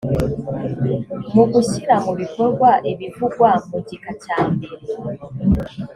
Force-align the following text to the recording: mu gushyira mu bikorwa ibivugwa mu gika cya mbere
mu 1.33 1.43
gushyira 1.51 1.95
mu 2.05 2.13
bikorwa 2.21 2.69
ibivugwa 2.91 3.49
mu 3.69 3.77
gika 3.87 4.11
cya 4.23 4.39
mbere 4.51 4.75